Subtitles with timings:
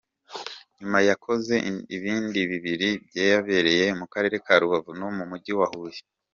[0.79, 1.55] Nyuma yakoze
[1.97, 6.01] ibindi bibiri byabereye mu Karere ka Rubavu no mu Mujyi wa Huye.